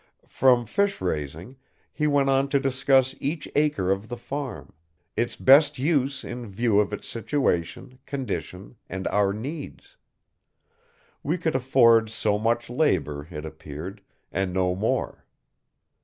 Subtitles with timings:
[0.27, 1.57] From fish raising,
[1.93, 4.73] he went on to discuss each acre of the farm;
[5.15, 9.97] its best use in view of its situation, condition, and our needs.
[11.21, 14.01] We could afford so much labor, it appeared,
[14.31, 15.23] and no more.